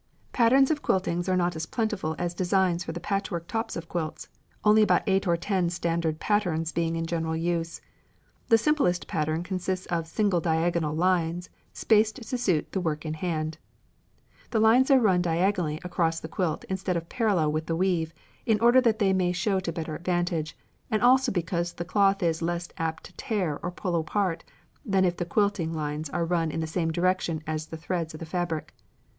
Patterns 0.33 0.71
of 0.71 0.81
quiltings 0.81 1.29
are 1.29 1.37
not 1.37 1.55
as 1.55 1.67
plentiful 1.67 2.15
as 2.17 2.33
designs 2.33 2.83
for 2.83 2.91
the 2.91 2.99
patchwork 2.99 3.45
tops 3.47 3.75
of 3.75 3.87
quilts; 3.87 4.29
only 4.63 4.81
about 4.81 5.03
eight 5.05 5.27
or 5.27 5.37
ten 5.37 5.69
standard 5.69 6.19
patterns 6.19 6.71
being 6.71 6.95
in 6.95 7.05
general 7.05 7.35
use. 7.35 7.81
The 8.47 8.57
simplest 8.57 9.05
pattern 9.07 9.43
consists 9.43 9.85
of 9.85 10.07
"single 10.07 10.41
diagonal" 10.41 10.95
lines, 10.95 11.51
spaced 11.71 12.15
to 12.15 12.37
suit 12.39 12.71
the 12.71 12.81
work 12.81 13.05
in 13.05 13.13
hand. 13.13 13.59
The 14.49 14.59
lines 14.59 14.89
are 14.89 14.99
run 14.99 15.21
diagonally 15.21 15.79
across 15.83 16.19
the 16.19 16.27
quilt 16.27 16.63
instead 16.67 16.97
of 16.97 17.07
parallel 17.07 17.51
with 17.51 17.67
the 17.67 17.75
weave, 17.75 18.11
in 18.47 18.59
order 18.59 18.81
that 18.81 18.97
they 18.97 19.13
may 19.13 19.31
show 19.31 19.59
to 19.59 19.71
better 19.71 19.93
advantage, 19.95 20.57
and 20.89 21.03
also 21.03 21.31
because 21.31 21.73
the 21.73 21.85
cloth 21.85 22.23
is 22.23 22.41
less 22.41 22.69
apt 22.77 23.03
to 23.03 23.13
tear 23.17 23.59
or 23.61 23.69
pull 23.69 23.95
apart 23.95 24.43
than 24.83 25.05
if 25.05 25.17
the 25.17 25.25
quilting 25.25 25.75
lines 25.75 26.09
are 26.09 26.25
run 26.25 26.49
in 26.49 26.59
the 26.59 26.65
same 26.65 26.89
direction 26.89 27.43
as 27.45 27.67
the 27.67 27.77
threads 27.77 28.15
of 28.15 28.19
the 28.19 28.25
fabric. 28.25 28.73